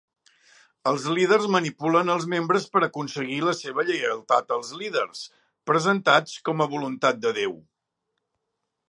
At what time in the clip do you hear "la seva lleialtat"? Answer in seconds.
3.49-4.55